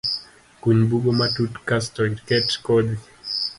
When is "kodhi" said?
2.65-2.95